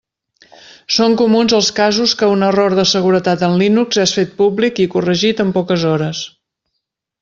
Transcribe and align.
Són 0.95 1.17
comuns 1.19 1.55
els 1.57 1.69
casos 1.81 2.15
que 2.23 2.31
un 2.37 2.47
error 2.49 2.77
de 2.81 2.87
seguretat 2.93 3.45
en 3.51 3.55
Linux 3.63 4.03
és 4.07 4.17
fet 4.21 4.35
públic 4.43 4.85
i 4.87 4.91
corregit 4.97 5.49
en 5.49 5.57
poques 5.61 5.91
hores. 5.95 6.29